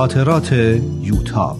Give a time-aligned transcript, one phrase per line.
[0.00, 1.56] خاطرات یوتاب.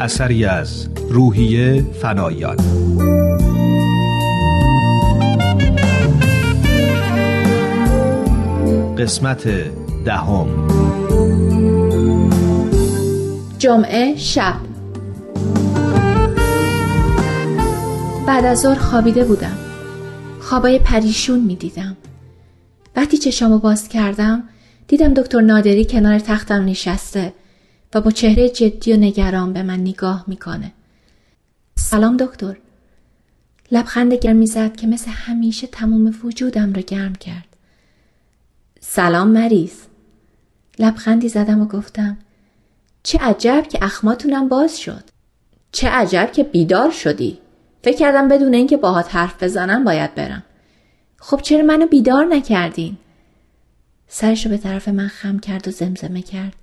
[0.00, 2.56] اثری از روحیه فنایان.
[8.98, 9.48] قسمت
[10.04, 10.46] دهم.
[13.58, 14.54] جمعه شب.
[18.26, 19.56] بعد از ظهر خوابیده بودم.
[20.40, 21.96] خوابای پریشون می دیدم
[22.96, 24.48] وقتی چشامو باز کردم
[24.88, 27.34] دیدم دکتر نادری کنار تختم نشسته
[27.94, 30.72] و با چهره جدی و نگران به من نگاه می‌کنه.
[31.76, 32.56] سلام دکتر.
[33.72, 37.46] لبخند گرمی زد که مثل همیشه تمام وجودم رو گرم کرد.
[38.80, 39.72] سلام مریض.
[40.78, 42.18] لبخندی زدم و گفتم
[43.02, 45.04] چه عجب که اخماتونم باز شد.
[45.72, 47.38] چه عجب که بیدار شدی.
[47.82, 50.42] فکر کردم بدون اینکه باهات حرف بزنم باید برم.
[51.26, 52.96] خب چرا منو بیدار نکردین؟
[54.08, 56.54] سرشو به طرف من خم کرد و زمزمه کرد.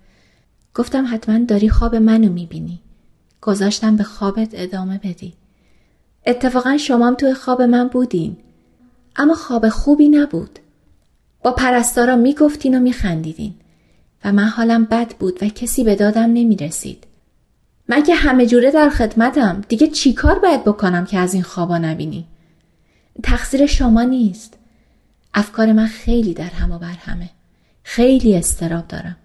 [0.76, 2.80] گفتم حتما داری خواب منو می‌بینی.
[3.42, 5.34] گذاشتم به خوابت ادامه بدی.
[6.26, 8.38] اتفاقا شمام توی خواب من بودین.
[9.16, 10.60] اما خواب خوبی نبود.
[11.44, 13.54] با پرستارا می‌گفتین و میخندیدین.
[14.26, 17.04] و من حالم بد بود و کسی به دادم نمی‌رسید.
[17.88, 19.62] من که همه جوره در خدمتم.
[19.68, 22.28] دیگه چیکار باید بکنم که از این خوابا نبینی؟
[23.24, 24.58] تقصیر شما نیست.
[25.34, 27.30] افکار من خیلی در هم و بر همه.
[27.84, 29.18] خیلی استراب دارم.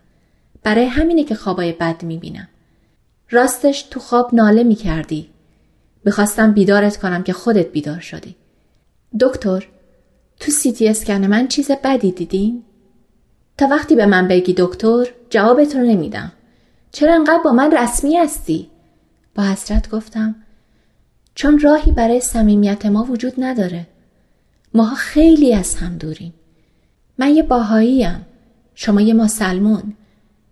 [0.63, 2.49] برای همینه که خوابای بد می‌بینم.
[3.31, 5.29] راستش تو خواب ناله می‌کردی.
[6.05, 8.37] می‌خواستم بیدارت کنم که خودت بیدار شدی.
[9.21, 9.69] دکتر
[10.41, 12.63] تو سیتی اسکن من چیز بدی دیدین؟
[13.59, 16.33] تا وقتی به من بگی دکتر جوابت رو نمیدم.
[16.93, 18.71] چرا انقدر با من رسمی هستی؟
[19.35, 20.35] با حسرت گفتم
[21.37, 23.87] چون راهی برای صمیمیت ما وجود نداره.
[24.75, 26.35] ماها خیلی از هم دوریم.
[27.19, 28.27] من یه باهاییم.
[28.75, 29.83] شما یه مسلمون.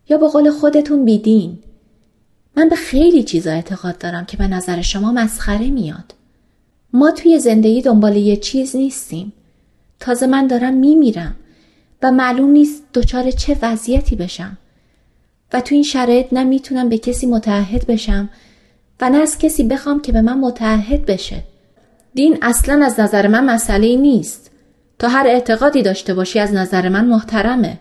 [0.08, 1.58] یا به قول خودتون بیدین.
[2.56, 6.14] من به خیلی چیزا اعتقاد دارم که به نظر شما مسخره میاد.
[6.92, 9.32] ما توی زندگی دنبال یه چیز نیستیم.
[10.00, 11.36] تازه من دارم میمیرم
[12.02, 14.58] و معلوم نیست دچار چه وضعیتی بشم.
[15.52, 18.28] و تو این شرایط نه می‌تونم به کسی متعهد بشم
[19.08, 21.36] نه از کسی بخوام که به من متعهد بشه
[22.14, 24.50] دین اصلا از نظر من مسئله نیست
[24.98, 27.78] تا هر اعتقادی داشته باشی از نظر من محترمه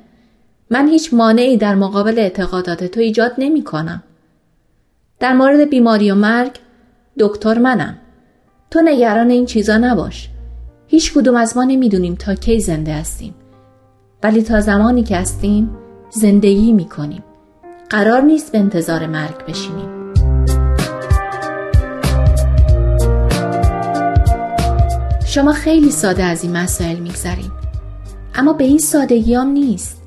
[0.70, 4.04] من هیچ مانعی در مقابل اعتقادات تو ایجاد نمی کنم.
[5.20, 6.52] در مورد بیماری و مرگ
[7.20, 7.98] دکتر منم.
[8.72, 10.30] تو نگران این چیزا نباش.
[10.88, 13.36] هیچ کدوم از ما نمی‌دونیم تا کی زنده هستیم.
[14.24, 15.78] ولی تا زمانی که هستیم
[16.10, 17.24] زندگی می کنیم.
[17.90, 19.93] قرار نیست به انتظار مرگ بشینیم.
[25.34, 27.52] شما خیلی ساده از این مسائل میگذریم.
[28.36, 30.02] اما به این سادگی هم نیست.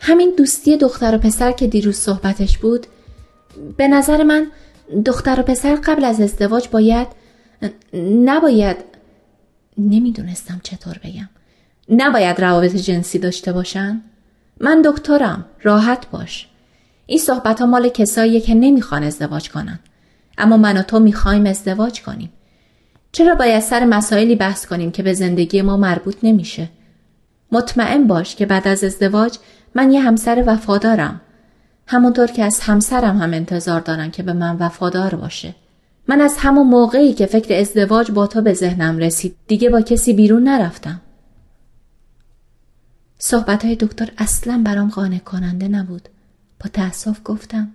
[0.00, 2.86] همین دوستی دختر و پسر که دیروز صحبتش بود
[3.76, 4.46] به نظر من
[5.06, 7.08] دختر و پسر قبل از ازدواج باید
[8.24, 8.76] نباید
[9.78, 11.28] نمی‌دونستم چطور بگم.
[11.88, 14.02] نباید روابط جنسی داشته باشن.
[14.60, 16.48] من دکترم راحت باش.
[17.06, 19.78] این صحبت ها مال کساییه که نمی‌خوان ازدواج کنن.
[20.38, 22.30] اما من و تو می‌خوایم ازدواج کنیم.
[23.14, 26.68] چرا باید سر مسائلی بحث کنیم که به زندگی ما مربوط نمیشه؟
[27.52, 29.38] مطمئن باش که بعد از ازدواج
[29.74, 31.20] من یه همسر وفادارم.
[31.86, 35.54] همونطور که از همسرم هم انتظار دارن که به من وفادار باشه.
[36.08, 40.12] من از همون موقعی که فکر ازدواج با تو به ذهنم رسید دیگه با کسی
[40.12, 41.00] بیرون نرفتم.
[43.18, 46.08] صحبت های دکتر اصلا برام قانع کننده نبود.
[46.64, 47.70] با تأسف گفتم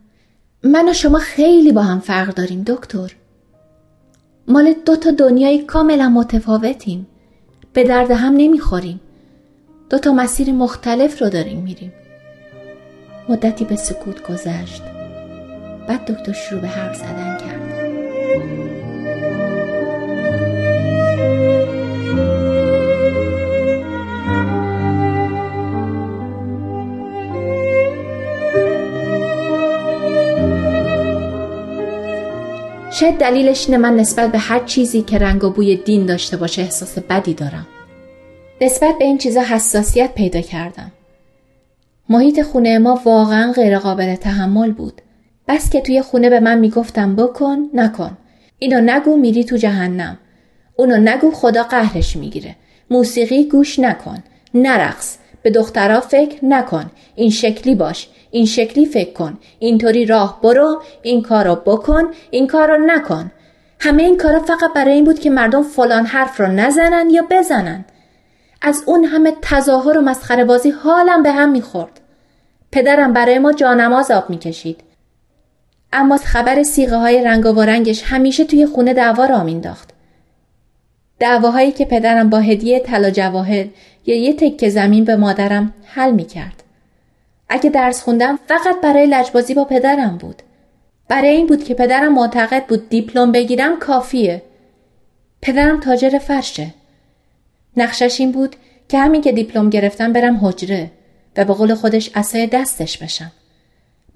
[0.64, 3.16] من و شما خیلی با هم فرق داریم دکتر.
[4.50, 7.08] مال دو تا دنیای کاملا متفاوتیم.
[7.74, 9.00] به درد هم نمی‌خوریم.
[9.90, 11.94] دو تا مسیر مختلف رو داریم میریم.
[13.30, 14.82] مدتی به سکوت گذشت.
[15.88, 18.89] بعد دکتر شروع به حرف زدن کرد.
[33.00, 36.62] شاید دلیلش اینه من نسبت به هر چیزی که رنگ و بوی دین داشته باشه
[36.62, 37.68] احساس بدی دارم
[38.62, 40.92] نسبت به این چیزا حساسیت پیدا کردم.
[42.10, 45.02] محیط خونه ما واقعا غیرقابل تحمل بود.
[45.48, 48.18] بس که توی خونه به من می‌گفتم بکن نکن.
[48.60, 50.18] اینو نگو میری تو جهنم.
[50.76, 52.56] اونو نگو خدا قهرش می‌گیره.
[52.90, 54.24] موسیقی گوش نکن.
[54.54, 55.18] نرقص.
[55.42, 56.92] به دخترها فکر نکن.
[57.16, 58.08] این شکلی باش.
[58.32, 59.38] این شکلی فکر کن.
[59.60, 60.82] اینطوری راه برو.
[61.02, 62.04] این کارو بکن.
[62.32, 63.32] این کارو نکن.
[63.80, 67.86] همه این کارا فقط برای این بود که مردم فلان حرف رو نزنن یا بزنن.
[68.62, 72.00] از اون همه تظاهر و مسخره بازی حالم به هم می‌خورد
[72.72, 74.84] پدرم برای ما جانماز آب می‌کشید
[75.94, 79.90] اما خبر سیغه های رنگ و رنگش همیشه توی خونه دعوا را مینداخت
[81.20, 83.66] دعواهایی که پدرم با هدیه طلا جواهر
[84.10, 86.64] یا یه تکه زمین به مادرم حل می‌کرد.
[87.50, 90.42] اگه درس خوندم فقط برای لجبازی با پدرم بود.
[91.08, 94.42] برای این بود که پدرم معتقد بود دیپلم بگیرم کافیه.
[95.42, 96.74] پدرم تاجر فرشه.
[97.78, 98.56] نقشش این بود
[98.90, 100.92] که همین که دیپلم گرفتم برم حجره
[101.38, 103.32] و به قول خودش اسای دستش بشم.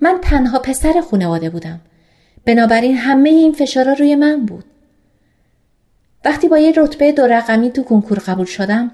[0.02, 1.80] من تنها پسر خونواده بودم.
[2.46, 4.66] بنابراین همه این فشارا روی من بود.
[6.26, 8.92] وقتی با یه رتبه دو رقمی تو کنکور قبول شدم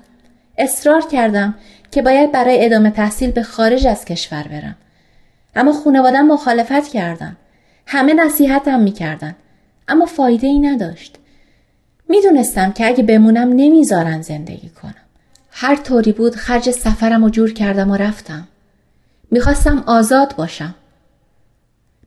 [0.59, 1.55] اصرار کردم
[1.91, 4.75] که باید برای ادامه تحصیل به خارج از کشور برم.
[5.55, 7.37] اما خونوادم مخالفت کردن.
[7.85, 9.35] همه نصیحتم می‌کردن.
[9.87, 11.15] اما فایده ای نداشت.
[12.09, 14.95] می‌دونستم که اگه بمونم نمی‌ذارن زندگی کنم.
[15.51, 18.47] هر طوری بود خرج سفرم و جور کردم و رفتم.
[19.31, 20.75] می‌خواستم آزاد باشم.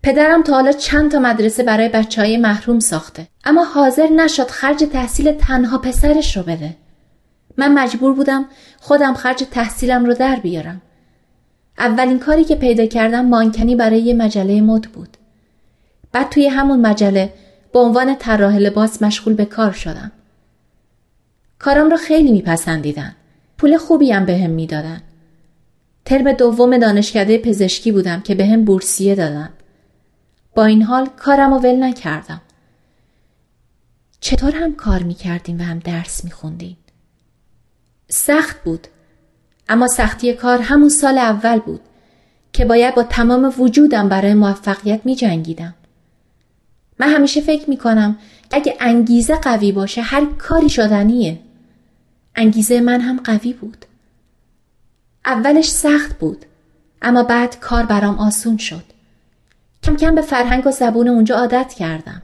[0.02, 3.26] پدرم تا حالا چند تا مدرسه برای بچه های محروم ساخته.
[3.44, 6.76] اما حاضر نشد خرج تحصیل تنها پسرش رو بده.
[7.56, 8.44] من مجبور بودم
[8.80, 10.80] خودم خرج تحصیلم رو در بیارم.
[11.78, 15.16] اولین کاری که پیدا کردم مانکنی برای یه مجله مد بود.
[16.12, 17.32] بعد توی همون مجله
[17.72, 20.12] به عنوان طراح لباس مشغول به کار شدم.
[21.58, 23.14] کارم رو خیلی میپسندیدن.
[23.58, 25.02] پول خوبی هم بهم می‌دادن.
[26.04, 29.50] ترم دوم دانشکده پزشکی بودم که بهم به بورسیه دادن.
[30.54, 32.40] با این حال کارم رو ول نکردم.
[34.20, 36.76] چطور هم کار می‌کردیم و هم درس میخوندیم؟
[38.12, 38.86] سخت بود
[39.68, 41.80] اما سختی کار همون سال اول بود
[42.52, 45.74] که باید با تمام وجودم برای موفقیت می جنگیدم.
[46.98, 48.18] من همیشه فکر می کنم
[48.50, 51.38] اگه انگیزه قوی باشه هر کاری شدنیه.
[52.36, 53.84] انگیزه من هم قوی بود.
[55.24, 56.44] اولش سخت بود
[57.02, 58.84] اما بعد کار برام آسون شد.
[59.82, 62.22] کم کم به فرهنگ و زبون اونجا عادت کردم.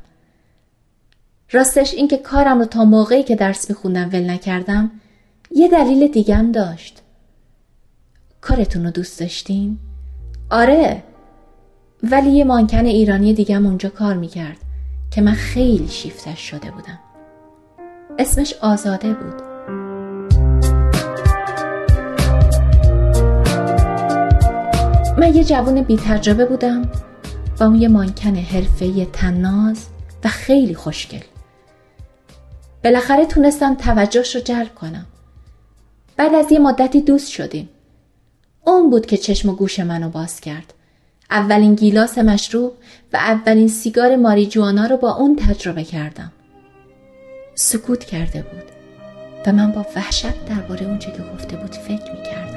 [1.50, 4.90] راستش اینکه کارم رو تا موقعی که درس میخوندم ول نکردم
[5.50, 7.02] یه دلیل دیگم داشت.
[8.40, 9.78] کارتون رو دوست داشتین؟
[10.50, 11.02] آره.
[12.02, 14.56] ولی یه مانکن ایرانی دیگم اونجا کار می‌کرد
[15.10, 16.98] که من خیلی شیفتش شده بودم.
[18.18, 19.42] اسمش آزاده بود.
[25.18, 26.82] من یه جوون بی تجربه بودم.
[27.60, 29.86] و اون یه مانکن حرفه‌ای تناز
[30.24, 31.22] و خیلی خوشگل.
[32.84, 35.06] بالاخره تونستم توجهش رو جلب کنم.
[36.18, 37.68] بعد از یه مدتی دوست شدیم.
[38.64, 40.74] اون بود که چشم و گوش منو باز کرد.
[41.30, 42.72] اولین گیلاس مشروب
[43.12, 46.32] و اولین سیگار ماریجوانا رو با اون تجربه کردم.
[47.54, 48.64] سکوت کرده بود
[49.46, 52.47] و من با وحشت درباره اونچه که گفته بود فکر می کردم.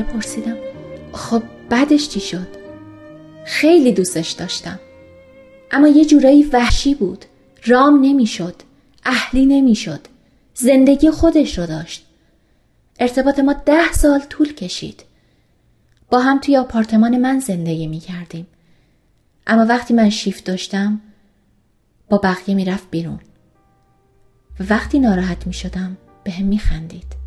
[0.00, 0.56] بالاخره پرسیدم
[1.12, 2.46] خب بعدش چی شد؟
[3.46, 4.78] خیلی دوستش داشتم.
[5.70, 7.24] اما یه جورایی وحشی بود.
[7.66, 8.54] رام نمی‌شد.
[9.04, 10.00] اهلی نمی‌شد.
[10.54, 12.06] زندگی خودش رو داشت.
[13.00, 15.04] ارتباط ما ده سال طول کشید.
[16.10, 18.46] با هم توی آپارتمان من زندگی می کردیم
[19.46, 21.00] اما وقتی من شیفت داشتم
[22.08, 23.20] با بقیه می‌رفت بیرون.
[24.60, 27.19] و وقتی ناراحت می شدم به هم می خندید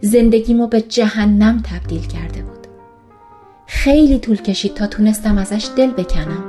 [0.00, 2.66] زندگیمو به جهنم تبدیل کرده بود.
[3.66, 6.44] خیلی طول کشید تا تونستم ازش دل بکنم.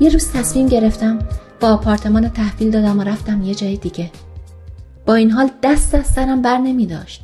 [0.00, 1.18] یه روز تصمیم گرفتم
[1.60, 4.10] با آپارتمان تحویل دادم و رفتم یه جای دیگه.
[5.06, 7.22] با این حال دست از سرم بر نمی داشت.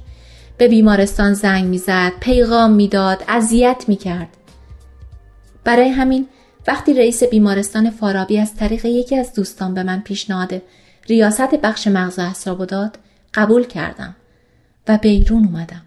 [0.58, 4.28] به بیمارستان زنگ می‌زد پیغام می‌داد اذیت می‌کرد
[5.64, 6.26] برای همین
[6.70, 10.62] وقتی رئیس بیمارستان فارابی از طریق یکی از دوستان به من پیشنهاد
[11.08, 12.98] ریاست بخش مغز و اعصاب داد
[13.34, 14.16] قبول کردم
[14.88, 15.82] و بیرون اومدم.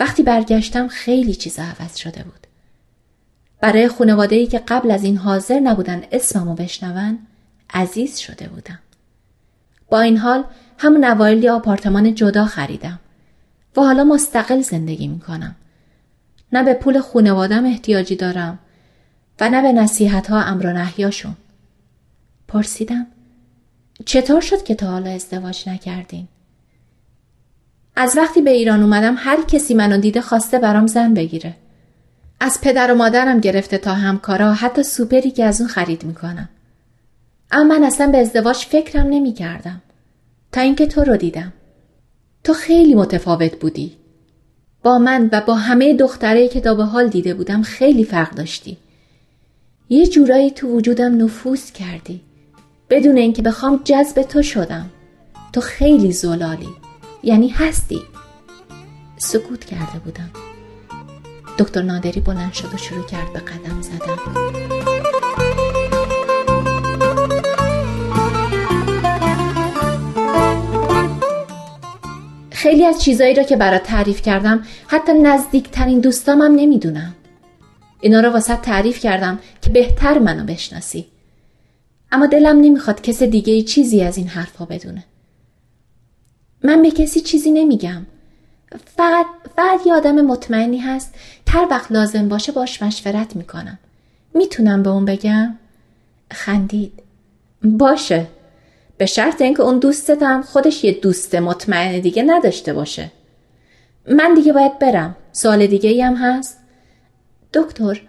[0.00, 2.46] وقتی برگشتم خیلی چیز عوض شده بود.
[3.60, 7.18] برای خانواده ای که قبل از این حاضر نبودن اسممو بشنون
[7.74, 8.78] عزیز شده بودم.
[9.90, 10.44] با این حال
[10.78, 13.00] همون اوایلی آپارتمان جدا خریدم
[13.76, 15.56] و حالا مستقل زندگی می‌کنم.
[16.52, 18.58] نه به پول خونوادم احتیاجی دارم
[19.42, 21.36] و نه به نصیحت ها امر نحیاشون.
[22.48, 23.06] پرسیدم
[24.06, 26.28] چطور شد که تا حالا ازدواج نکردین؟
[27.96, 31.54] از وقتی به ایران اومدم هر کسی منو دیده خواسته برام زن بگیره.
[32.40, 36.48] از پدر و مادرم گرفته تا همکارا حتی سوپری که از اون خرید می‌کنم.
[37.50, 39.82] اما من اصلا به ازدواج فکرم نمی کردم.
[40.52, 41.52] تا اینکه تو رو دیدم.
[42.44, 43.96] تو خیلی متفاوت بودی.
[44.82, 48.76] با من و با همه دختره که تا به حال دیده بودم خیلی فرق داشتی.
[49.92, 52.20] یه جورایی تو وجودم نفوذ کردی.
[52.90, 54.90] بدون اینکه بخوام جذب تو شدم.
[55.52, 56.68] تو خیلی زلالی.
[57.22, 58.00] یعنی هستی.
[59.16, 60.30] سکوت کرده بودم.
[61.58, 64.16] دکتر نادری بلند شد و شروع کرد به قدم زدن.
[72.50, 77.14] خیلی از چیزایی را که برات تعریف کردم حتی نزدیکترین دوستامم نمی‌دونم.
[78.02, 81.06] اینا را واسه تعریف کردم که بهتر منو بشناسی.
[82.12, 85.04] اما دلم نمی‌خواد کس دیگه چیزی از این حرفا بدونه.
[86.64, 88.06] من به کسی چیزی نمیگم.
[88.96, 91.14] فقط فقط یه آدم مطمئنی هست
[91.48, 93.78] هر وقت لازم باشه باش مشورت می‌کنم.
[94.34, 95.54] می‌تونم به اون بگم؟
[96.32, 96.92] خندید.
[97.62, 98.26] باشه.
[98.98, 103.10] به شرط اینکه اون دوستت هم خودش یه دوست مطمئن دیگه نداشته باشه.
[104.08, 105.16] من دیگه باید برم.
[105.32, 106.61] سوال دیگه ای هم هست؟
[107.54, 108.00] دکتر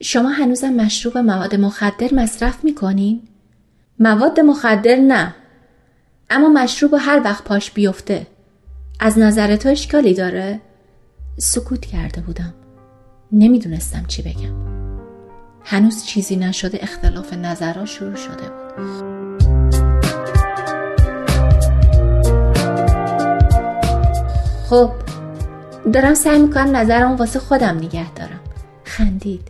[0.00, 3.22] شما هنوزم مشروب مواد مخدر مصرف می‌کنین؟
[3.98, 5.34] مواد مخدر نه.
[6.30, 8.26] اما مشروب هر وقت پاش بیفته.
[9.00, 10.60] از نظر تو اشکالی داره؟
[11.38, 12.54] سکوت کرده بودم.
[13.32, 14.54] نمی‌دونستم چی بگم.
[15.64, 19.04] هنوز چیزی نشده اختلاف نظرها شروع شده بود.
[24.68, 24.92] خب
[25.92, 28.40] دارم سعی می‌کنم نظرم واسه خودم نگه دارم
[28.96, 29.48] خندید.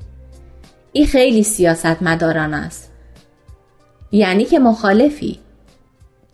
[0.93, 2.91] این خیلی سیاست مداران است.
[4.13, 5.39] یعنی که مخالفی.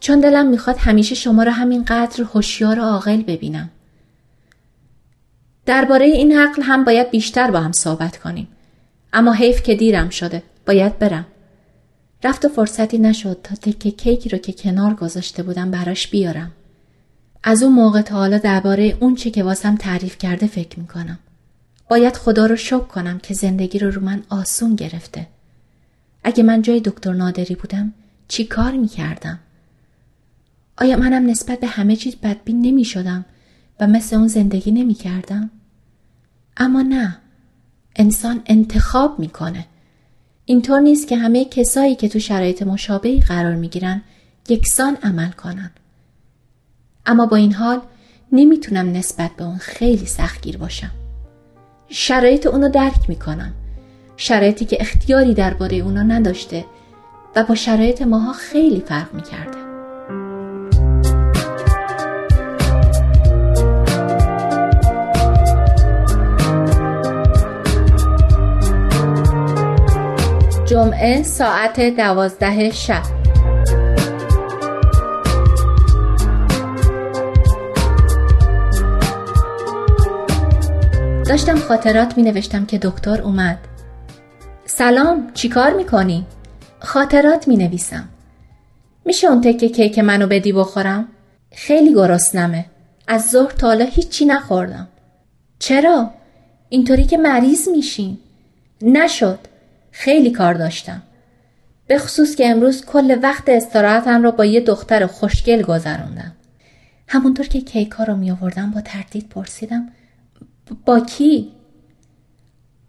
[0.00, 3.71] چون دلم می‌خواد همیشه شما رو همینقدر هوشیار و عاقل ببینم.
[5.67, 8.49] درباره این عقل هم باید بیشتر با هم صحبت کنیم.
[9.12, 11.26] اما حیف که دیرم شده باید برم.
[12.25, 16.52] رفت و فرصتی نشد تا تکه کیکی رو که کنار گذاشته بودم براش بیارم.
[17.43, 21.19] از اون موقع تا حالا درباره اون چه که واسم تعریف کرده فکر می‌کنم.
[21.90, 25.26] باید خدا رو شکر کنم که زندگی رو رو من آسون گرفته.
[26.25, 27.92] اگه من جای دکتر نادری بودم
[28.28, 29.38] چی کار می‌کردم؟
[30.78, 33.25] آیا منم نسبت به همه چیز بدبین نمی شدم
[33.80, 35.50] و مثل اون زندگی نمی کردم؟
[36.56, 37.18] اما نه
[37.97, 39.66] انسان انتخاب می‌کنه
[40.44, 44.02] اینطور نیست که همه کسایی که تو شرایط مشابهی قرار می‌گیرن
[44.49, 45.70] یکسان عمل کنن
[47.06, 47.80] اما با این حال
[48.32, 51.00] نمی‌تونم نسبت به اون خیلی سختگیر باشم.
[51.92, 53.52] شرایط اونو درک می‌کنم.
[54.16, 56.64] شرایطی که اختیاری درباره اونا نداشته
[57.37, 59.59] و با شرایط ماها خیلی فرق می‌کرده.
[70.66, 73.20] جمعه ساعت دوازده شب
[81.31, 83.59] داشتم خاطرات می نوشتم که دکتر اومد.
[84.67, 86.27] سلام چیکار می‌کنی؟
[86.79, 88.09] خاطرات می نویسم
[89.05, 91.09] میشه اون تکه کیک منو بدی بخورم؟
[91.53, 92.65] خیلی گرسنمه.
[93.09, 94.89] از ظهر تا حالا هیچی نخوردم.
[95.59, 96.11] چرا؟
[96.69, 98.19] اینطوری که مریض میشین.
[98.83, 99.39] نشد.
[99.91, 101.03] خیلی کار داشتم.
[101.87, 106.33] به خصوص که امروز کل وقت استراحتم رو با یه دختر خوشگل گذروندم.
[107.09, 109.89] همونطور که کیک ها رو می آوردم با تردید پرسیدم
[110.87, 111.53] با کی؟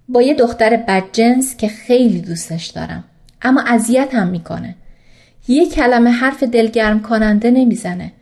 [0.09, 3.03] با یه دختر بدجنس که خیلی دوستش دارم.
[3.41, 4.75] اما اذیت هم می‌کنه.
[5.47, 8.13] یه کلمه حرف دلگرم کننده نمی‌زنه.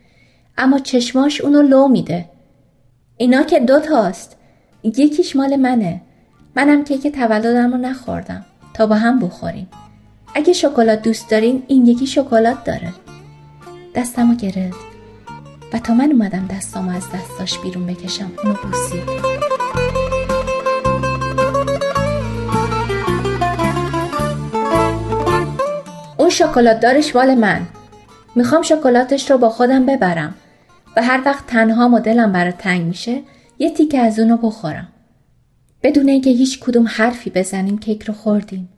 [0.58, 2.28] اما چشماش اونو لو میده.
[3.16, 4.36] اینا که دو تاست.
[4.82, 6.00] یکیش مال منه.
[6.56, 8.44] منم کیک تولدم رو نخوردم.
[8.74, 9.68] تا با هم بخوریم.
[10.34, 12.92] اگه شکلات دوست دارین این یکی شکلات داره.
[13.94, 14.86] دستمو گرفت.
[15.72, 19.39] و تا من اومدم دستامو از دستاش بیرون بکشم اونو بوسید.
[26.40, 27.66] شکلات دارش مال من.
[28.36, 30.34] می‌خوام شکلاتش رو با خودم ببرم
[30.96, 33.22] و هر وقت تنها مدلم برای تنگ میشه
[33.58, 34.88] یه تیکه از اونو بخورم.
[35.82, 38.68] بدون اینکه هیچ کدوم حرفی بزنیم کیک رو خوردیم.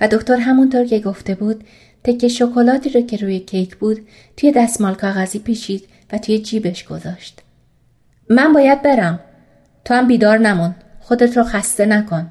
[0.00, 1.64] و دکتر همونطور که گفته بود
[2.04, 4.06] تکه شکلاتی رو که روی کیک بود
[4.36, 7.42] توی دستمال کاغذی پیچید و توی جیبش گذاشت.
[8.28, 9.20] من باید برم.
[9.84, 10.74] تو هم بیدار نمون.
[11.00, 12.30] خودت رو خسته نکن.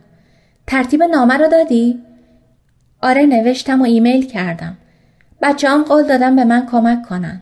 [0.68, 2.00] ترتیب نامه رو دادی؟
[3.01, 4.77] آره نوشتم و ایمیل کردم.
[5.41, 7.41] بچه هم قول دادم به من کمک کنن.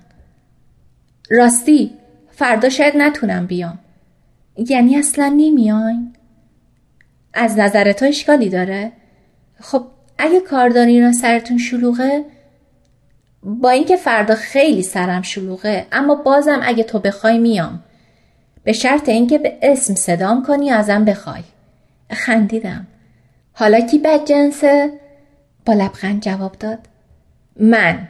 [1.29, 1.91] راستی
[2.31, 3.79] فردا شاید نتونم بیام.
[4.57, 6.13] یعنی اصلا نمیاین؟
[7.33, 8.91] از نظر تو اشکالی داره؟
[9.59, 9.85] خب
[10.17, 12.25] اگه کار دارین و سرتون شلوغه
[13.43, 17.83] با اینکه فردا خیلی سرم شلوغه اما بازم اگه تو بخوای میام
[18.63, 21.43] به شرط اینکه به اسم صدام کنی ازم بخوای
[22.11, 22.87] خندیدم
[23.53, 24.91] حالا کی بد جنسه؟
[25.67, 26.79] با لبخند جواب داد.
[27.59, 28.07] من.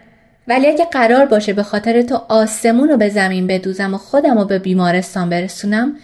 [0.48, 4.46] ولی اگه قرار باشه به خاطر تو آسمون رو به زمین بدوزم و خودم رو
[4.46, 5.96] به بیمارستان برسونم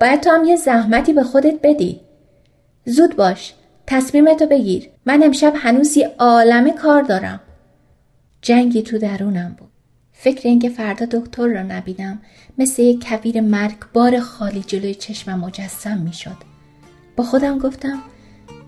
[0.00, 2.00] باید تو هم یه زحمتی به خودت بدی.
[2.84, 3.54] زود باش.
[3.86, 4.88] تصمیمتو بگیر.
[5.06, 7.40] من امشب هنوز یه عالمه کار دارم.
[8.42, 9.68] جنگی تو درونم بود.
[10.12, 12.20] فکر اینکه فردا دکتر را نبینم
[12.58, 16.36] مثل یک کویر مرگبار خالی جلوی چشمم مجسم می‌شد.
[17.16, 17.98] با خودم گفتم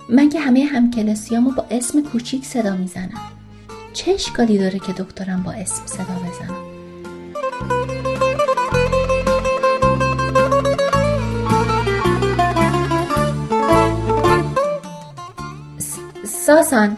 [0.09, 3.21] من که همه همکلاسیامو با اسم کوچیک صدا می‌زنم.
[3.93, 6.75] چه اشکالی داره که دکترم با اسم صدا بزنم
[16.25, 16.97] ساسان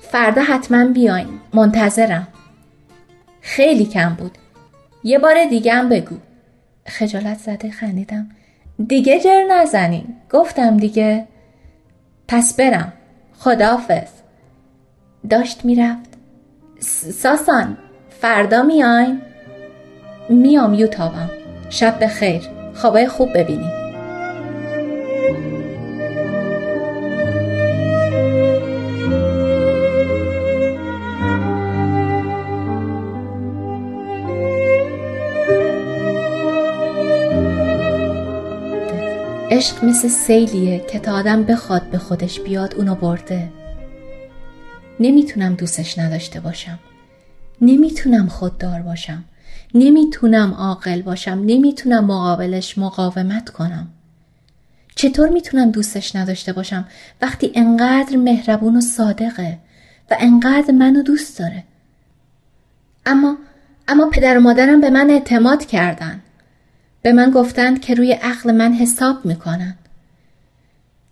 [0.00, 1.26] فردا حتما بیاین.
[1.54, 2.28] منتظرم.
[3.40, 4.38] خیلی کم بود.
[5.04, 6.16] یه بار دیگه هم بگو.
[6.86, 8.28] خجالت زده خندیدم.
[8.86, 10.04] دیگه جر نزنین.
[10.30, 11.26] گفتم دیگه
[12.28, 12.92] پس برم.
[13.38, 14.08] خداحافظ.
[15.30, 16.10] داشت می‌رفت.
[17.12, 17.78] ساسان
[18.20, 19.22] فردا میاین
[20.28, 21.30] میام یوتابم
[21.70, 22.42] شب به خیر
[22.74, 23.83] خوابای خوب ببینیم
[39.64, 43.48] عشق مثل سیلیه که تا آدم بخواد به خودش بیاد اونو برده.
[45.00, 46.78] نمی‌تونم دوستش نداشته باشم.
[47.60, 49.24] نمی‌تونم خوددار باشم.
[49.74, 51.42] نمی‌تونم عاقل باشم.
[51.46, 53.88] نمی‌تونم مقابلش مقاومت کنم.
[54.94, 56.88] چطور می‌تونم دوستش نداشته باشم؟
[57.22, 59.58] وقتی انقدر مهربون و صادقه
[60.10, 61.64] و انقدر منو دوست داره.
[63.06, 63.36] اما
[63.88, 66.20] اما پدر و مادرم به من اعتماد کردن.
[67.04, 69.74] به من گفتند که روی عقل من حساب می‌کنن.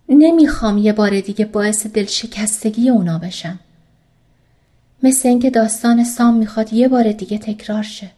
[0.09, 3.59] نمی‌خوام یه بار دیگه باعث دلشکستگی اونا بشم.
[5.02, 8.11] مثل اینکه داستان سام می‌خواد یه بار دیگه تکرار شه.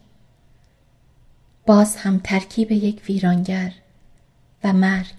[1.66, 3.72] باز هم ترکیب یک ویرانگر
[4.64, 5.14] و مرگ.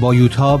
[0.00, 0.60] با یوتاب